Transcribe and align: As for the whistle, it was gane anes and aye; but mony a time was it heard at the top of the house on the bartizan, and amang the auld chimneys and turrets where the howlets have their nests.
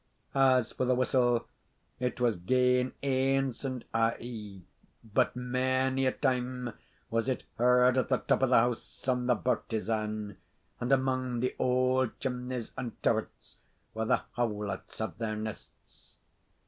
As 0.33 0.71
for 0.71 0.83
the 0.85 0.95
whistle, 0.95 1.47
it 1.99 2.19
was 2.19 2.35
gane 2.35 2.93
anes 3.03 3.63
and 3.63 3.85
aye; 3.93 4.61
but 5.03 5.35
mony 5.35 6.07
a 6.07 6.11
time 6.11 6.73
was 7.11 7.29
it 7.29 7.43
heard 7.59 7.99
at 7.99 8.09
the 8.09 8.17
top 8.17 8.41
of 8.41 8.49
the 8.49 8.57
house 8.57 9.07
on 9.07 9.27
the 9.27 9.35
bartizan, 9.35 10.37
and 10.79 10.91
amang 10.91 11.39
the 11.39 11.53
auld 11.59 12.19
chimneys 12.19 12.71
and 12.79 12.99
turrets 13.03 13.57
where 13.93 14.07
the 14.07 14.21
howlets 14.33 14.97
have 14.97 15.19
their 15.19 15.35
nests. 15.35 16.15